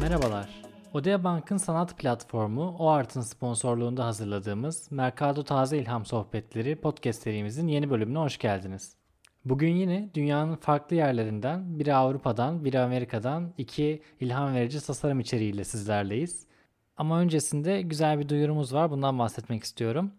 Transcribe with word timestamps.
Merhabalar. 0.00 0.48
Odea 0.94 1.24
Bank'ın 1.24 1.56
sanat 1.56 1.98
platformu 1.98 2.76
OART'ın 2.78 3.20
sponsorluğunda 3.20 4.06
hazırladığımız 4.06 4.92
Mercado 4.92 5.42
Taze 5.42 5.78
İlham 5.78 6.04
Sohbetleri 6.06 6.76
podcast 6.76 7.22
serimizin 7.22 7.68
yeni 7.68 7.90
bölümüne 7.90 8.18
hoş 8.18 8.38
geldiniz. 8.38 8.96
Bugün 9.44 9.74
yine 9.74 10.10
dünyanın 10.14 10.56
farklı 10.56 10.96
yerlerinden, 10.96 11.78
biri 11.78 11.94
Avrupa'dan, 11.94 12.64
biri 12.64 12.80
Amerika'dan 12.80 13.52
iki 13.58 14.02
ilham 14.20 14.54
verici 14.54 14.80
tasarım 14.86 15.20
içeriğiyle 15.20 15.64
sizlerleyiz. 15.64 16.46
Ama 16.96 17.20
öncesinde 17.20 17.82
güzel 17.82 18.18
bir 18.18 18.28
duyurumuz 18.28 18.74
var, 18.74 18.90
bundan 18.90 19.18
bahsetmek 19.18 19.64
istiyorum. 19.64 20.12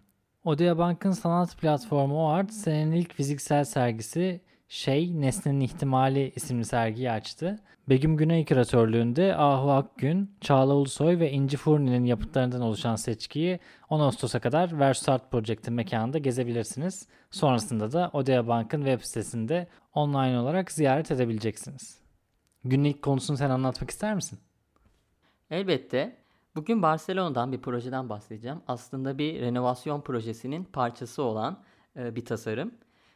Odea 0.44 0.78
Bank'ın 0.78 1.12
sanat 1.12 1.58
platformu 1.58 2.28
OART, 2.28 2.52
senenin 2.52 2.92
ilk 2.92 3.14
fiziksel 3.14 3.64
sergisi 3.64 4.42
Şey, 4.72 5.22
Nesnenin 5.22 5.60
İhtimali 5.60 6.32
isimli 6.36 6.66
sergiyi 6.66 7.12
açtı. 7.12 7.60
Begüm 7.90 8.18
Güney 8.18 8.46
küratörlüğünde 8.46 9.36
Ahu 9.36 9.72
Akgün, 9.72 10.36
Çağla 10.42 10.74
Ulusoy 10.74 11.20
ve 11.20 11.32
İnci 11.32 11.58
Furni'nin 11.58 12.06
yapıtlarından 12.06 12.62
oluşan 12.62 12.96
seçkiyi 12.96 13.60
10 13.90 14.00
Ağustos'a 14.00 14.40
kadar 14.40 14.80
Versart 14.80 15.32
Project'in 15.32 15.74
mekanında 15.74 16.18
gezebilirsiniz. 16.18 17.08
Sonrasında 17.32 17.92
da 17.92 18.10
Odea 18.14 18.48
Bank'ın 18.48 18.86
web 18.86 19.02
sitesinde 19.02 19.68
online 19.94 20.40
olarak 20.40 20.72
ziyaret 20.72 21.12
edebileceksiniz. 21.12 22.02
Günlük 22.64 23.02
konusunu 23.02 23.38
sen 23.38 23.50
anlatmak 23.50 23.90
ister 23.90 24.16
misin? 24.16 24.40
Elbette. 25.50 26.18
Bugün 26.56 26.82
Barcelona'dan 26.82 27.52
bir 27.52 27.62
projeden 27.62 28.10
bahsedeceğim. 28.10 28.62
Aslında 28.68 29.18
bir 29.18 29.42
renovasyon 29.42 30.02
projesinin 30.02 30.64
parçası 30.64 31.24
olan 31.24 31.64
e, 31.96 32.16
bir 32.16 32.26
tasarım. 32.26 32.72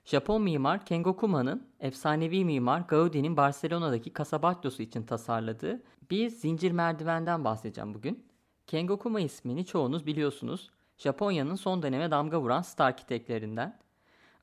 Japon 0.05 0.41
mimar 0.41 0.85
Kengo 0.85 1.15
Kuma'nın 1.15 1.67
efsanevi 1.79 2.45
mimar 2.45 2.79
Gaudi'nin 2.79 3.37
Barcelona'daki 3.37 4.13
Casabatlosu 4.13 4.83
için 4.83 5.03
tasarladığı 5.03 5.83
bir 6.11 6.29
zincir 6.29 6.71
merdivenden 6.71 7.43
bahsedeceğim 7.43 7.93
bugün. 7.93 8.25
Kengo 8.67 8.99
Kuma 8.99 9.19
ismini 9.19 9.65
çoğunuz 9.65 10.05
biliyorsunuz. 10.05 10.69
Japonya'nın 10.97 11.55
son 11.55 11.83
döneme 11.83 12.11
damga 12.11 12.41
vuran 12.41 12.61
star 12.61 12.87
arkiteklerinden. 12.87 13.79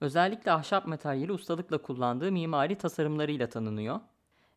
Özellikle 0.01 0.53
ahşap 0.53 0.87
materyali 0.87 1.33
ustalıkla 1.33 1.79
kullandığı 1.79 2.33
mimari 2.33 2.79
tasarımlarıyla 2.79 3.49
tanınıyor. 3.49 4.01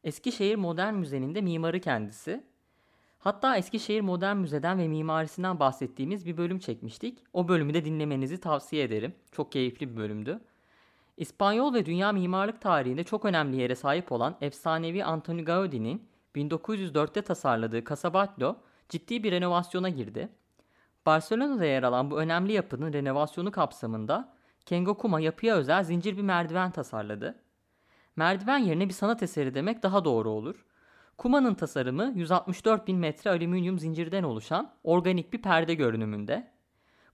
Eskişehir 0.03 0.55
Modern 0.55 0.93
Müze'nin 0.93 1.35
de 1.35 1.41
mimarı 1.41 1.79
kendisi. 1.79 2.43
Hatta 3.19 3.57
Eskişehir 3.57 4.01
Modern 4.01 4.37
Müze'den 4.37 4.79
ve 4.79 4.87
mimarisinden 4.87 5.59
bahsettiğimiz 5.59 6.25
bir 6.25 6.37
bölüm 6.37 6.59
çekmiştik. 6.59 7.17
O 7.33 7.47
bölümü 7.47 7.73
de 7.73 7.85
dinlemenizi 7.85 8.39
tavsiye 8.39 8.83
ederim. 8.83 9.13
Çok 9.31 9.51
keyifli 9.51 9.91
bir 9.91 9.97
bölümdü. 9.97 10.41
İspanyol 11.17 11.73
ve 11.73 11.85
dünya 11.85 12.11
mimarlık 12.11 12.61
tarihinde 12.61 13.03
çok 13.03 13.25
önemli 13.25 13.55
yere 13.55 13.75
sahip 13.75 14.11
olan 14.11 14.37
efsanevi 14.41 15.03
Antoni 15.03 15.43
Gaudi'nin 15.43 16.09
1904'te 16.35 17.21
tasarladığı 17.21 17.85
Casabatlo 17.85 18.55
ciddi 18.89 19.23
bir 19.23 19.31
renovasyona 19.31 19.89
girdi. 19.89 20.29
Barcelona'da 21.05 21.65
yer 21.65 21.83
alan 21.83 22.11
bu 22.11 22.19
önemli 22.19 22.53
yapının 22.53 22.93
renovasyonu 22.93 23.51
kapsamında 23.51 24.35
Kengo 24.65 24.97
Kuma 24.97 25.19
yapıya 25.19 25.55
özel 25.55 25.83
zincir 25.83 26.17
bir 26.17 26.21
merdiven 26.21 26.71
tasarladı. 26.71 27.35
Merdiven 28.15 28.57
yerine 28.57 28.87
bir 28.87 28.93
sanat 28.93 29.23
eseri 29.23 29.53
demek 29.53 29.83
daha 29.83 30.05
doğru 30.05 30.29
olur. 30.29 30.65
Kuma'nın 31.17 31.53
tasarımı 31.53 32.11
164 32.15 32.87
bin 32.87 32.97
metre 32.97 33.29
alüminyum 33.29 33.79
zincirden 33.79 34.23
oluşan 34.23 34.71
organik 34.83 35.33
bir 35.33 35.41
perde 35.41 35.73
görünümünde. 35.73 36.51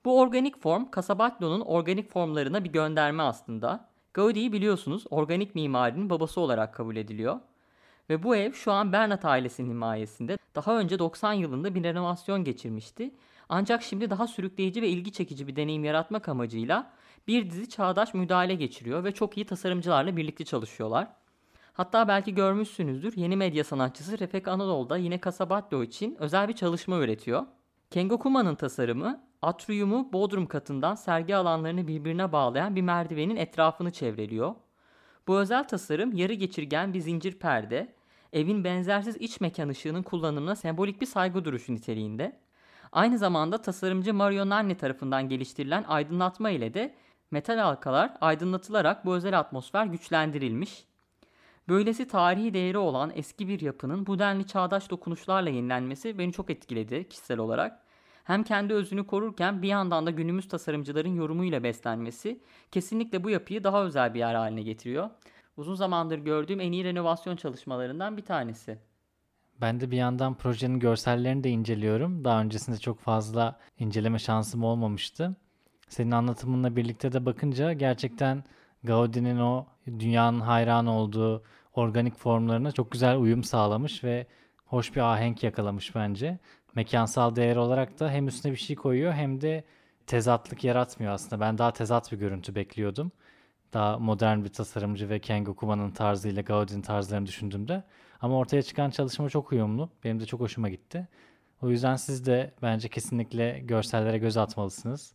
Bu 0.05 0.19
organik 0.19 0.61
form 0.61 0.85
Casabatlo'nun 0.95 1.61
organik 1.61 2.09
formlarına 2.09 2.63
bir 2.63 2.71
gönderme 2.71 3.23
aslında. 3.23 3.90
Gaudi'yi 4.13 4.53
biliyorsunuz 4.53 5.03
organik 5.09 5.55
mimarinin 5.55 6.09
babası 6.09 6.41
olarak 6.41 6.73
kabul 6.73 6.95
ediliyor. 6.95 7.39
Ve 8.09 8.23
bu 8.23 8.35
ev 8.35 8.51
şu 8.53 8.71
an 8.71 8.91
Bernat 8.93 9.25
ailesinin 9.25 9.69
himayesinde. 9.69 10.37
Daha 10.55 10.79
önce 10.79 10.99
90 10.99 11.33
yılında 11.33 11.75
bir 11.75 11.83
renovasyon 11.83 12.43
geçirmişti. 12.43 13.15
Ancak 13.49 13.83
şimdi 13.83 14.09
daha 14.09 14.27
sürükleyici 14.27 14.81
ve 14.81 14.87
ilgi 14.87 15.11
çekici 15.11 15.47
bir 15.47 15.55
deneyim 15.55 15.83
yaratmak 15.83 16.29
amacıyla 16.29 16.93
bir 17.27 17.49
dizi 17.49 17.69
çağdaş 17.69 18.13
müdahale 18.13 18.55
geçiriyor 18.55 19.03
ve 19.03 19.11
çok 19.11 19.37
iyi 19.37 19.45
tasarımcılarla 19.45 20.17
birlikte 20.17 20.45
çalışıyorlar. 20.45 21.07
Hatta 21.73 22.07
belki 22.07 22.35
görmüşsünüzdür 22.35 23.17
yeni 23.17 23.35
medya 23.35 23.63
sanatçısı 23.63 24.19
Refek 24.19 24.47
Anadolu 24.47 24.89
da 24.89 24.97
yine 24.97 25.19
Casabatlo 25.21 25.83
için 25.83 26.15
özel 26.19 26.47
bir 26.47 26.53
çalışma 26.53 26.97
üretiyor. 26.97 27.45
Kengo 27.91 28.19
Kuma'nın 28.19 28.55
tasarımı 28.55 29.23
atriumu 29.41 30.13
bodrum 30.13 30.45
katından 30.45 30.95
sergi 30.95 31.35
alanlarını 31.35 31.87
birbirine 31.87 32.31
bağlayan 32.31 32.75
bir 32.75 32.81
merdivenin 32.81 33.35
etrafını 33.35 33.91
çevreliyor. 33.91 34.55
Bu 35.27 35.39
özel 35.39 35.67
tasarım 35.67 36.15
yarı 36.15 36.33
geçirgen 36.33 36.93
bir 36.93 36.99
zincir 36.99 37.39
perde, 37.39 37.93
evin 38.33 38.63
benzersiz 38.63 39.17
iç 39.17 39.41
mekan 39.41 39.69
ışığının 39.69 40.03
kullanımına 40.03 40.55
sembolik 40.55 41.01
bir 41.01 41.05
saygı 41.05 41.45
duruşu 41.45 41.73
niteliğinde. 41.73 42.39
Aynı 42.91 43.17
zamanda 43.17 43.61
tasarımcı 43.61 44.13
Mario 44.13 44.49
Nanni 44.49 44.77
tarafından 44.77 45.29
geliştirilen 45.29 45.83
aydınlatma 45.87 46.49
ile 46.49 46.73
de 46.73 46.95
metal 47.31 47.57
halkalar 47.57 48.13
aydınlatılarak 48.21 49.05
bu 49.05 49.15
özel 49.15 49.39
atmosfer 49.39 49.85
güçlendirilmiş. 49.85 50.85
Böylesi 51.69 52.07
tarihi 52.07 52.53
değeri 52.53 52.77
olan 52.77 53.11
eski 53.15 53.47
bir 53.47 53.61
yapının 53.61 54.05
bu 54.05 54.19
denli 54.19 54.47
çağdaş 54.47 54.89
dokunuşlarla 54.89 55.49
yenilenmesi 55.49 56.17
beni 56.17 56.33
çok 56.33 56.49
etkiledi 56.49 57.09
kişisel 57.09 57.39
olarak 57.39 57.79
hem 58.23 58.43
kendi 58.43 58.73
özünü 58.73 59.07
korurken 59.07 59.61
bir 59.61 59.67
yandan 59.67 60.05
da 60.05 60.11
günümüz 60.11 60.47
tasarımcıların 60.47 61.15
yorumuyla 61.15 61.63
beslenmesi 61.63 62.39
kesinlikle 62.71 63.23
bu 63.23 63.29
yapıyı 63.29 63.63
daha 63.63 63.83
özel 63.83 64.13
bir 64.13 64.19
yer 64.19 64.35
haline 64.35 64.61
getiriyor. 64.61 65.09
Uzun 65.57 65.75
zamandır 65.75 66.17
gördüğüm 66.17 66.59
en 66.59 66.71
iyi 66.71 66.83
renovasyon 66.83 67.35
çalışmalarından 67.35 68.17
bir 68.17 68.25
tanesi. 68.25 68.77
Ben 69.61 69.79
de 69.79 69.91
bir 69.91 69.97
yandan 69.97 70.35
projenin 70.35 70.79
görsellerini 70.79 71.43
de 71.43 71.49
inceliyorum. 71.49 72.23
Daha 72.23 72.41
öncesinde 72.41 72.77
çok 72.77 72.99
fazla 72.99 73.59
inceleme 73.79 74.19
şansım 74.19 74.63
olmamıştı. 74.63 75.35
Senin 75.89 76.11
anlatımınla 76.11 76.75
birlikte 76.75 77.13
de 77.13 77.25
bakınca 77.25 77.73
gerçekten 77.73 78.43
Gaudi'nin 78.83 79.39
o 79.39 79.65
dünyanın 79.87 80.39
hayran 80.39 80.87
olduğu 80.87 81.43
organik 81.73 82.15
formlarına 82.15 82.71
çok 82.71 82.91
güzel 82.91 83.17
uyum 83.17 83.43
sağlamış 83.43 84.03
ve 84.03 84.27
hoş 84.65 84.95
bir 84.95 85.01
ahenk 85.01 85.43
yakalamış 85.43 85.95
bence 85.95 86.39
mekansal 86.75 87.35
değer 87.35 87.55
olarak 87.55 87.99
da 87.99 88.09
hem 88.11 88.27
üstüne 88.27 88.51
bir 88.51 88.57
şey 88.57 88.75
koyuyor 88.75 89.13
hem 89.13 89.41
de 89.41 89.63
tezatlık 90.07 90.63
yaratmıyor 90.63 91.13
aslında. 91.13 91.39
Ben 91.39 91.57
daha 91.57 91.73
tezat 91.73 92.11
bir 92.11 92.17
görüntü 92.17 92.55
bekliyordum. 92.55 93.11
Daha 93.73 93.99
modern 93.99 94.43
bir 94.43 94.49
tasarımcı 94.49 95.09
ve 95.09 95.19
Ken 95.19 95.45
Kuma'nın 95.45 95.91
tarzıyla 95.91 96.41
Gaudi'nin 96.41 96.81
tarzlarını 96.81 97.25
düşündüğümde. 97.25 97.83
Ama 98.21 98.37
ortaya 98.37 98.61
çıkan 98.61 98.89
çalışma 98.89 99.29
çok 99.29 99.51
uyumlu. 99.51 99.89
Benim 100.03 100.19
de 100.19 100.25
çok 100.25 100.39
hoşuma 100.39 100.69
gitti. 100.69 101.07
O 101.61 101.69
yüzden 101.69 101.95
siz 101.95 102.25
de 102.25 102.53
bence 102.61 102.89
kesinlikle 102.89 103.59
görsellere 103.59 104.17
göz 104.17 104.37
atmalısınız. 104.37 105.13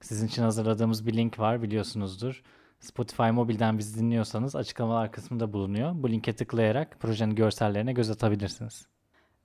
Sizin 0.00 0.26
için 0.26 0.42
hazırladığımız 0.42 1.06
bir 1.06 1.16
link 1.16 1.38
var 1.38 1.62
biliyorsunuzdur. 1.62 2.42
Spotify 2.80 3.22
mobilden 3.22 3.78
bizi 3.78 3.98
dinliyorsanız 3.98 4.56
açıklamalar 4.56 5.12
kısmında 5.12 5.52
bulunuyor. 5.52 5.92
Bu 5.94 6.10
linke 6.10 6.36
tıklayarak 6.36 7.00
projenin 7.00 7.34
görsellerine 7.34 7.92
göz 7.92 8.10
atabilirsiniz. 8.10 8.86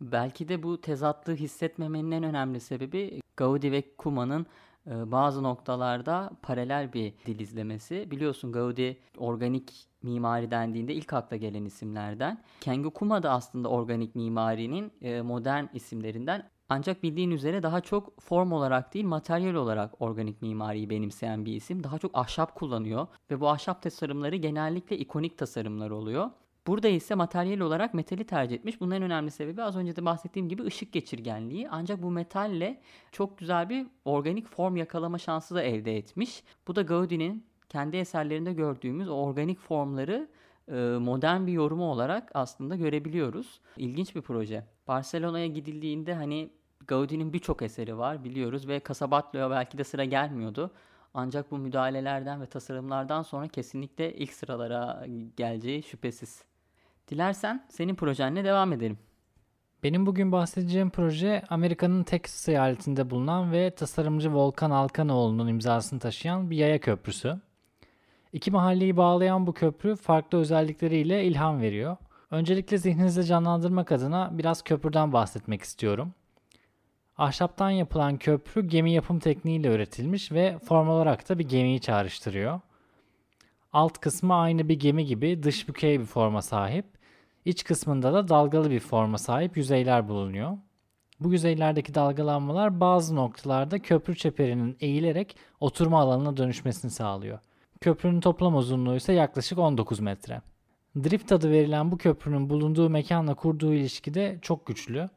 Belki 0.01 0.47
de 0.47 0.63
bu 0.63 0.81
tezatlığı 0.81 1.35
hissetmemenin 1.35 2.12
en 2.12 2.23
önemli 2.23 2.59
sebebi 2.59 3.22
Gaudi 3.38 3.72
ve 3.72 3.95
Kuma'nın 3.97 4.45
e, 4.88 5.12
bazı 5.12 5.44
noktalarda 5.44 6.31
paralel 6.41 6.94
bir 6.94 7.13
dil 7.25 7.39
izlemesi. 7.39 8.12
Biliyorsun 8.12 8.51
Gaudi 8.51 8.97
organik 9.17 9.88
mimari 10.03 10.51
dendiğinde 10.51 10.94
ilk 10.94 11.13
akla 11.13 11.38
gelen 11.38 11.66
isimlerden. 11.66 12.44
Kengo 12.62 12.89
Kuma 12.91 13.23
da 13.23 13.31
aslında 13.31 13.69
organik 13.69 14.16
mimarinin 14.16 14.91
e, 15.01 15.22
modern 15.22 15.66
isimlerinden. 15.73 16.50
Ancak 16.69 17.03
bildiğin 17.03 17.31
üzere 17.31 17.63
daha 17.63 17.81
çok 17.81 18.22
form 18.22 18.51
olarak 18.51 18.94
değil 18.94 19.06
materyal 19.06 19.53
olarak 19.53 20.01
organik 20.01 20.41
mimariyi 20.41 20.89
benimseyen 20.89 21.45
bir 21.45 21.53
isim. 21.53 21.83
Daha 21.83 22.00
çok 22.00 22.18
ahşap 22.18 22.56
kullanıyor 22.56 23.07
ve 23.31 23.39
bu 23.39 23.50
ahşap 23.50 23.81
tasarımları 23.81 24.35
genellikle 24.35 24.97
ikonik 24.97 25.38
tasarımlar 25.38 25.89
oluyor. 25.89 26.29
Burada 26.68 26.88
ise 26.88 27.16
materyal 27.16 27.60
olarak 27.60 27.94
metali 27.94 28.24
tercih 28.24 28.56
etmiş. 28.56 28.81
Bunun 28.81 28.92
en 28.92 29.04
önemli 29.04 29.31
sebebi 29.31 29.63
az 29.63 29.75
önce 29.75 29.96
de 29.96 30.06
bahsettiğim 30.06 30.50
gibi 30.50 30.63
ışık 30.63 30.94
geçirgenliği. 30.94 31.69
Ancak 31.69 32.02
bu 32.02 32.12
metalle 32.12 32.81
çok 33.12 33.38
güzel 33.38 33.69
bir 33.69 33.88
organik 34.06 34.48
form 34.48 34.75
yakalama 34.75 35.18
şansı 35.18 35.56
da 35.56 35.62
elde 35.62 35.98
etmiş. 35.98 36.44
Bu 36.68 36.75
da 36.75 36.81
Gaudi'nin 36.81 37.46
kendi 37.69 37.98
eserlerinde 37.98 38.54
gördüğümüz 38.54 39.10
o 39.10 39.13
organik 39.13 39.60
formları 39.60 40.28
e, 40.68 40.74
modern 41.00 41.48
bir 41.48 41.52
yorumu 41.52 41.92
olarak 41.92 42.31
aslında 42.34 42.75
görebiliyoruz. 42.75 43.62
İlginç 43.78 44.16
bir 44.16 44.22
proje. 44.22 44.66
Barcelona'ya 44.88 45.48
gidildiğinde 45.48 46.14
hani 46.14 46.50
Gaudi'nin 46.88 47.34
birçok 47.34 47.62
eseri 47.62 47.98
var 47.98 48.24
biliyoruz 48.24 48.68
ve 48.68 48.81
Casabatlo'ya 48.88 49.52
belki 49.52 49.78
de 49.78 49.84
sıra 49.84 50.06
gelmiyordu. 50.06 50.72
Ancak 51.14 51.52
bu 51.52 51.57
müdahalelerden 51.57 52.42
ve 52.42 52.46
tasarımlardan 52.46 53.22
sonra 53.22 53.48
kesinlikle 53.48 54.14
ilk 54.14 54.34
sıralara 54.34 55.06
geleceği 55.38 55.84
şüphesiz. 55.84 56.50
Dilersen 57.12 57.66
senin 57.69 57.96
projenle 57.96 58.44
devam 58.44 58.74
edelim. 58.74 58.98
Benim 59.84 60.06
bugün 60.06 60.31
bahsedeceğim 60.31 60.90
proje 60.90 61.44
Amerika'nın 61.50 62.04
Texas 62.04 62.50
eyaletinde 62.50 63.10
bulunan 63.10 63.52
ve 63.52 63.75
tasarımcı 63.75 64.34
Volkan 64.34 64.72
Alkanoğlu'nun 64.72 65.48
imzasını 65.48 66.00
taşıyan 66.00 66.50
bir 66.50 66.58
yaya 66.58 66.80
köprüsü. 66.80 67.40
İki 68.34 68.52
mahalleyi 68.52 68.98
bağlayan 68.98 69.48
bu 69.48 69.54
köprü 69.54 69.96
farklı 69.96 70.38
özellikleriyle 70.38 71.25
ilham 71.25 71.62
veriyor. 71.62 71.98
Öncelikle 72.31 72.78
zihninizde 72.78 73.24
canlandırmak 73.24 73.92
adına 73.92 74.30
biraz 74.38 74.62
köprüden 74.62 75.14
bahsetmek 75.14 75.62
istiyorum. 75.62 76.14
Ahşaptan 77.18 77.69
yapılan 77.69 78.18
köprü 78.18 78.68
gemi 78.68 78.92
yapım 78.92 79.19
tekniğiyle 79.19 79.68
üretilmiş 79.68 80.31
ve 80.31 80.60
form 80.60 80.90
olarak 80.90 81.30
da 81.30 81.40
bir 81.40 81.50
gemiyi 81.50 81.81
çağrıştırıyor. 81.81 82.60
Alt 83.74 83.98
kısmı 83.98 84.36
aynı 84.36 84.69
bir 84.69 84.80
gemi 84.80 85.06
gibi 85.06 85.44
dış 85.44 85.68
bükey 85.68 86.00
bir 86.00 86.06
forma 86.06 86.42
sahip. 86.42 87.00
İç 87.46 87.64
kısmında 87.64 88.14
da 88.14 88.28
dalgalı 88.28 88.72
bir 88.72 88.80
forma 88.80 89.18
sahip 89.18 89.58
yüzeyler 89.58 90.08
bulunuyor. 90.08 90.58
Bu 91.20 91.32
yüzeylerdeki 91.32 91.96
dalgalanmalar 91.96 92.80
bazı 92.80 93.16
noktalarda 93.16 93.80
köprü 93.80 94.16
çeperinin 94.16 94.78
eğilerek 94.80 95.38
oturma 95.60 96.00
alanına 96.02 96.38
dönüşmesini 96.38 96.92
sağlıyor. 96.92 97.40
Köprünün 97.82 98.20
toplam 98.20 98.56
uzunluğu 98.56 98.96
ise 98.96 99.14
yaklaşık 99.14 99.60
19 99.60 100.00
metre. 100.00 100.42
Drift 100.96 101.32
adı 101.32 101.52
verilen 101.52 101.92
bu 101.92 101.98
köprünün 101.98 102.50
bulunduğu 102.50 102.90
mekanla 102.90 103.34
kurduğu 103.34 103.74
ilişki 103.74 104.14
de 104.14 104.40
çok 104.42 104.66
güçlü. 104.66 105.10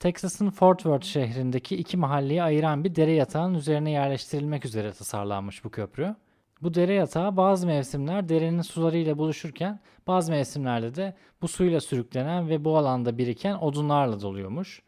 Texas'ın 0.00 0.50
Fort 0.50 0.78
Worth 0.78 1.04
şehrindeki 1.04 1.76
iki 1.76 1.96
mahalleyi 1.96 2.42
ayıran 2.42 2.84
bir 2.84 2.94
dere 2.94 3.12
yatağının 3.12 3.54
üzerine 3.54 3.90
yerleştirilmek 3.90 4.64
üzere 4.64 4.92
tasarlanmış 4.92 5.64
bu 5.64 5.70
köprü. 5.70 6.14
Bu 6.62 6.74
dere 6.74 6.94
yatağı 6.94 7.36
bazı 7.36 7.66
mevsimler 7.66 8.28
derenin 8.28 8.62
sularıyla 8.62 9.18
buluşurken 9.18 9.80
bazı 10.06 10.32
mevsimlerde 10.32 10.94
de 10.94 11.14
bu 11.42 11.48
suyla 11.48 11.80
sürüklenen 11.80 12.48
ve 12.48 12.64
bu 12.64 12.76
alanda 12.76 13.18
biriken 13.18 13.54
odunlarla 13.54 14.20
doluyormuş. 14.20 14.82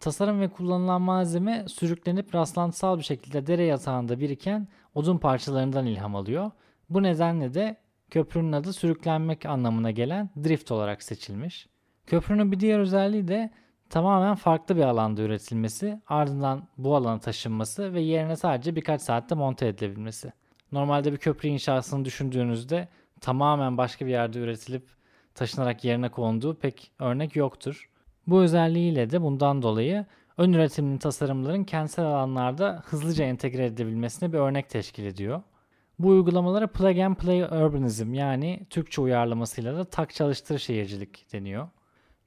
Tasarım 0.00 0.40
ve 0.40 0.48
kullanılan 0.48 1.02
malzeme 1.02 1.64
sürüklenip 1.68 2.34
rastlantısal 2.34 2.98
bir 2.98 3.02
şekilde 3.02 3.46
dere 3.46 3.64
yatağında 3.64 4.20
biriken 4.20 4.68
odun 4.94 5.18
parçalarından 5.18 5.86
ilham 5.86 6.16
alıyor. 6.16 6.50
Bu 6.90 7.02
nedenle 7.02 7.54
de 7.54 7.76
köprünün 8.10 8.52
adı 8.52 8.72
sürüklenmek 8.72 9.46
anlamına 9.46 9.90
gelen 9.90 10.30
drift 10.44 10.70
olarak 10.70 11.02
seçilmiş. 11.02 11.68
Köprünün 12.06 12.52
bir 12.52 12.60
diğer 12.60 12.78
özelliği 12.78 13.28
de 13.28 13.50
tamamen 13.90 14.34
farklı 14.34 14.76
bir 14.76 14.82
alanda 14.82 15.22
üretilmesi, 15.22 16.00
ardından 16.06 16.68
bu 16.78 16.96
alana 16.96 17.20
taşınması 17.20 17.94
ve 17.94 18.00
yerine 18.00 18.36
sadece 18.36 18.76
birkaç 18.76 19.02
saatte 19.02 19.34
monte 19.34 19.66
edilebilmesi. 19.66 20.32
Normalde 20.72 21.12
bir 21.12 21.16
köprü 21.16 21.48
inşasını 21.48 22.04
düşündüğünüzde 22.04 22.88
tamamen 23.20 23.78
başka 23.78 24.06
bir 24.06 24.10
yerde 24.10 24.38
üretilip 24.38 24.88
taşınarak 25.34 25.84
yerine 25.84 26.08
konduğu 26.08 26.54
pek 26.54 26.90
örnek 26.98 27.36
yoktur. 27.36 27.90
Bu 28.26 28.40
özelliğiyle 28.40 29.10
de 29.10 29.22
bundan 29.22 29.62
dolayı 29.62 30.06
ön 30.38 30.52
üretimli 30.52 30.98
tasarımların 30.98 31.64
kentsel 31.64 32.06
alanlarda 32.06 32.82
hızlıca 32.86 33.24
entegre 33.24 33.64
edilebilmesine 33.64 34.32
bir 34.32 34.38
örnek 34.38 34.70
teşkil 34.70 35.04
ediyor. 35.04 35.42
Bu 35.98 36.08
uygulamalara 36.08 36.66
plug 36.66 36.98
and 36.98 37.16
play 37.16 37.42
urbanism 37.42 38.14
yani 38.14 38.66
Türkçe 38.70 39.00
uyarlamasıyla 39.00 39.76
da 39.76 39.84
tak 39.84 40.14
çalıştır 40.14 40.58
şehircilik 40.58 41.32
deniyor. 41.32 41.68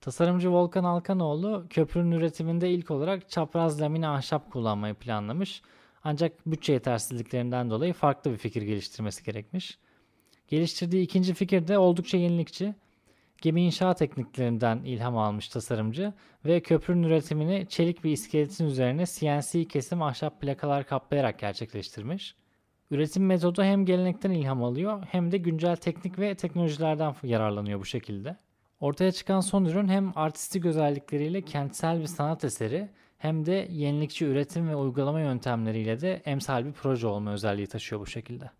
Tasarımcı 0.01 0.51
Volkan 0.51 0.83
Alkanoğlu 0.83 1.65
köprünün 1.69 2.11
üretiminde 2.11 2.69
ilk 2.69 2.91
olarak 2.91 3.29
çapraz 3.29 3.81
lamine 3.81 4.07
ahşap 4.07 4.51
kullanmayı 4.51 4.93
planlamış. 4.93 5.61
Ancak 6.09 6.45
bütçe 6.45 6.73
yetersizliklerinden 6.73 7.69
dolayı 7.69 7.93
farklı 7.93 8.31
bir 8.31 8.37
fikir 8.37 8.61
geliştirmesi 8.61 9.23
gerekmiş. 9.23 9.79
Geliştirdiği 10.47 11.03
ikinci 11.03 11.33
fikir 11.33 11.67
de 11.67 11.77
oldukça 11.77 12.17
yenilikçi. 12.17 12.75
Gemi 13.41 13.61
inşa 13.61 13.93
tekniklerinden 13.93 14.83
ilham 14.83 15.17
almış 15.17 15.49
tasarımcı 15.49 16.13
ve 16.45 16.59
köprünün 16.59 17.03
üretimini 17.03 17.65
çelik 17.69 18.03
bir 18.03 18.11
iskeletin 18.11 18.65
üzerine 18.65 19.05
CNC 19.05 19.65
kesim 19.65 20.01
ahşap 20.01 20.41
plakalar 20.41 20.85
kaplayarak 20.85 21.39
gerçekleştirmiş. 21.39 22.35
Üretim 22.91 23.25
metodu 23.25 23.63
hem 23.63 23.85
gelenekten 23.85 24.31
ilham 24.31 24.63
alıyor 24.63 25.03
hem 25.11 25.31
de 25.31 25.37
güncel 25.37 25.75
teknik 25.75 26.19
ve 26.19 26.35
teknolojilerden 26.35 27.15
yararlanıyor 27.23 27.79
bu 27.79 27.85
şekilde. 27.85 28.37
Ortaya 28.79 29.11
çıkan 29.11 29.39
son 29.39 29.65
ürün 29.65 29.87
hem 29.87 30.11
artistik 30.15 30.65
özellikleriyle 30.65 31.41
kentsel 31.41 31.99
bir 31.99 32.07
sanat 32.07 32.43
eseri 32.43 32.89
hem 33.19 33.45
de 33.45 33.67
yenilikçi 33.71 34.25
üretim 34.25 34.69
ve 34.69 34.75
uygulama 34.75 35.19
yöntemleriyle 35.19 36.01
de 36.01 36.21
emsal 36.25 36.65
bir 36.65 36.71
proje 36.71 37.07
olma 37.07 37.31
özelliği 37.31 37.67
taşıyor 37.67 38.01
bu 38.01 38.05
şekilde. 38.05 38.51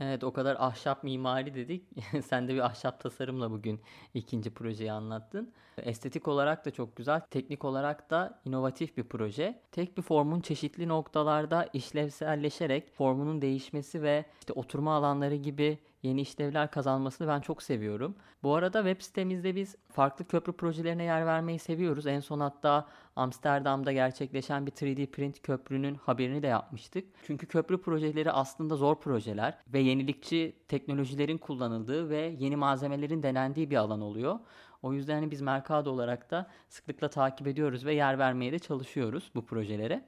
Evet 0.00 0.24
o 0.24 0.32
kadar 0.32 0.56
ahşap 0.60 1.04
mimari 1.04 1.54
dedik. 1.54 1.84
Sen 2.24 2.48
de 2.48 2.54
bir 2.54 2.66
ahşap 2.66 3.00
tasarımla 3.00 3.50
bugün 3.50 3.80
ikinci 4.14 4.50
projeyi 4.50 4.92
anlattın. 4.92 5.52
Estetik 5.78 6.28
olarak 6.28 6.64
da 6.64 6.70
çok 6.70 6.96
güzel, 6.96 7.20
teknik 7.20 7.64
olarak 7.64 8.10
da 8.10 8.40
inovatif 8.44 8.96
bir 8.96 9.04
proje. 9.04 9.62
Tek 9.72 9.96
bir 9.96 10.02
formun 10.02 10.40
çeşitli 10.40 10.88
noktalarda 10.88 11.68
işlevselleşerek 11.72 12.90
formunun 12.94 13.42
değişmesi 13.42 14.02
ve 14.02 14.24
işte 14.40 14.52
oturma 14.52 14.94
alanları 14.94 15.34
gibi 15.34 15.78
yeni 16.02 16.20
işlevler 16.20 16.70
kazanmasını 16.70 17.28
ben 17.28 17.40
çok 17.40 17.62
seviyorum. 17.62 18.16
Bu 18.42 18.54
arada 18.54 18.78
web 18.78 19.02
sitemizde 19.02 19.56
biz 19.56 19.76
farklı 19.92 20.24
köprü 20.24 20.52
projelerine 20.52 21.04
yer 21.04 21.26
vermeyi 21.26 21.58
seviyoruz. 21.58 22.06
En 22.06 22.20
son 22.20 22.40
hatta 22.40 22.86
Amsterdam'da 23.16 23.92
gerçekleşen 23.92 24.66
bir 24.66 24.72
3D 24.72 25.06
print 25.06 25.42
köprünün 25.42 25.94
haberini 25.94 26.42
de 26.42 26.46
yapmıştık. 26.46 27.04
Çünkü 27.22 27.46
köprü 27.46 27.80
projeleri 27.80 28.32
aslında 28.32 28.76
zor 28.76 29.00
projeler 29.00 29.58
ve 29.68 29.78
yenilikçi 29.78 30.56
teknolojilerin 30.68 31.38
kullanıldığı 31.38 32.10
ve 32.10 32.36
yeni 32.38 32.56
malzemelerin 32.56 33.22
denendiği 33.22 33.70
bir 33.70 33.76
alan 33.76 34.00
oluyor. 34.00 34.38
O 34.82 34.92
yüzden 34.92 35.14
hani 35.14 35.30
biz 35.30 35.40
Mercado 35.40 35.90
olarak 35.90 36.30
da 36.30 36.50
sıklıkla 36.68 37.10
takip 37.10 37.46
ediyoruz 37.46 37.84
ve 37.84 37.94
yer 37.94 38.18
vermeye 38.18 38.52
de 38.52 38.58
çalışıyoruz 38.58 39.30
bu 39.34 39.46
projelere. 39.46 40.04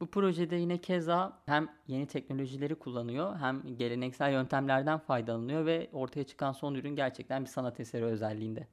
Bu 0.00 0.06
projede 0.06 0.56
yine 0.56 0.78
keza 0.78 1.38
hem 1.46 1.68
yeni 1.86 2.06
teknolojileri 2.06 2.74
kullanıyor 2.74 3.36
hem 3.36 3.76
geleneksel 3.78 4.32
yöntemlerden 4.32 4.98
faydalanıyor 4.98 5.66
ve 5.66 5.88
ortaya 5.92 6.24
çıkan 6.24 6.52
son 6.52 6.74
ürün 6.74 6.96
gerçekten 6.96 7.44
bir 7.44 7.48
sanat 7.50 7.80
eseri 7.80 8.04
özelliğinde. 8.04 8.66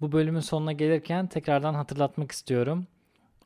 Bu 0.00 0.12
bölümün 0.12 0.40
sonuna 0.40 0.72
gelirken 0.72 1.26
tekrardan 1.26 1.74
hatırlatmak 1.74 2.32
istiyorum. 2.32 2.86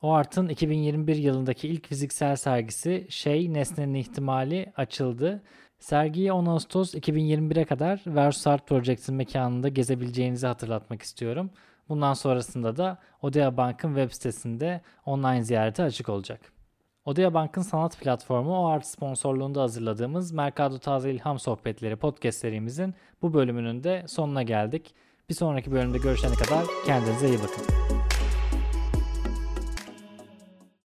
O 0.03 0.13
Art'ın 0.13 0.49
2021 0.49 1.17
yılındaki 1.17 1.69
ilk 1.69 1.87
fiziksel 1.89 2.37
sergisi 2.37 3.07
Şey 3.09 3.53
Nesnenin 3.53 3.95
İhtimali 3.95 4.73
açıldı. 4.77 5.43
Sergiyi 5.79 6.33
10 6.33 6.47
Ağustos 6.47 6.95
2021'e 6.95 7.65
kadar 7.65 8.03
Versus 8.07 8.47
Art 8.47 8.69
Project'in 8.69 9.15
mekanında 9.15 9.69
gezebileceğinizi 9.69 10.47
hatırlatmak 10.47 11.03
istiyorum. 11.03 11.51
Bundan 11.89 12.15
sonrasında 12.15 12.77
da 12.77 12.99
Odea 13.23 13.57
Bank'ın 13.57 13.89
web 13.89 14.13
sitesinde 14.13 14.81
online 15.07 15.43
ziyarete 15.43 15.83
açık 15.83 16.09
olacak. 16.09 16.53
Odea 17.05 17.35
Bank'ın 17.35 17.63
sanat 17.63 17.99
platformu 17.99 18.59
o 18.59 18.67
art 18.67 18.87
sponsorluğunda 18.87 19.63
hazırladığımız 19.63 20.33
Mercado 20.33 20.79
Taze 20.79 21.11
İlham 21.11 21.39
Sohbetleri 21.39 21.97
podcast 21.97 22.39
serimizin 22.39 22.95
bu 23.23 23.35
bölümünün 23.35 23.85
de 23.85 24.05
sonuna 24.09 24.43
geldik. 24.43 24.95
Bir 25.29 25.35
sonraki 25.35 25.73
bölümde 25.73 25.99
görüşene 25.99 26.35
kadar 26.35 26.65
kendinize 26.87 27.29
iyi 27.29 27.39
bakın. 27.39 28.02